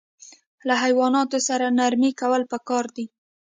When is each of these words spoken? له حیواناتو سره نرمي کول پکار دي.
له 0.67 0.75
حیواناتو 0.83 1.37
سره 1.47 1.65
نرمي 1.79 2.11
کول 2.21 2.41
پکار 2.51 2.85
دي. 2.95 3.05